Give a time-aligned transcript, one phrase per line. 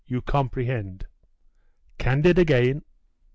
[0.07, 1.05] You comprehend.'
[1.99, 2.81] 'Candid again.